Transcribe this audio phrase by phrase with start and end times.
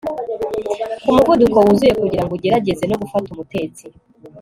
[1.03, 3.85] ku muvuduko wuzuye kugirango ugerageze no gufata umutetsi